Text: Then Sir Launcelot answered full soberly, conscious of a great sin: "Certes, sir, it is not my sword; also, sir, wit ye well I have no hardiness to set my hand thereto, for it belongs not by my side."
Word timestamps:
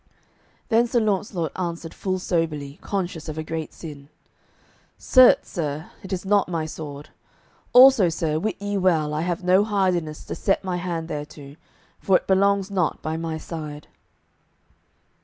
Then 0.69 0.87
Sir 0.87 0.99
Launcelot 0.99 1.51
answered 1.55 1.93
full 1.93 2.17
soberly, 2.17 2.79
conscious 2.81 3.29
of 3.29 3.37
a 3.37 3.43
great 3.43 3.71
sin: 3.71 4.09
"Certes, 4.97 5.47
sir, 5.51 5.91
it 6.01 6.11
is 6.11 6.25
not 6.25 6.49
my 6.49 6.65
sword; 6.65 7.09
also, 7.71 8.09
sir, 8.09 8.39
wit 8.39 8.59
ye 8.59 8.77
well 8.79 9.13
I 9.13 9.21
have 9.21 9.43
no 9.43 9.63
hardiness 9.63 10.25
to 10.25 10.33
set 10.33 10.63
my 10.63 10.77
hand 10.77 11.07
thereto, 11.07 11.55
for 11.99 12.17
it 12.17 12.25
belongs 12.25 12.71
not 12.71 13.03
by 13.03 13.15
my 13.15 13.37
side." 13.37 13.89